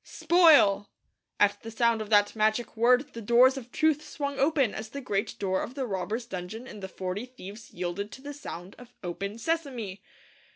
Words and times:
'Spoil!' 0.03 0.89
at 1.39 1.61
the 1.61 1.69
sound 1.69 2.01
of 2.01 2.09
that 2.09 2.35
magic 2.35 2.75
word 2.75 3.13
the 3.13 3.21
doors 3.21 3.55
of 3.55 3.71
truth 3.71 4.01
swung 4.03 4.39
open 4.39 4.73
as 4.73 4.89
the 4.89 4.99
great 4.99 5.37
door 5.37 5.61
of 5.61 5.75
the 5.75 5.85
robbers' 5.85 6.25
dungeon 6.25 6.65
in 6.65 6.79
The 6.79 6.87
Forty 6.89 7.27
Thieves 7.27 7.69
yielded 7.71 8.11
to 8.13 8.21
the 8.23 8.33
sound 8.33 8.73
of 8.79 8.95
'Open, 9.03 9.37
Sesame!' 9.37 10.01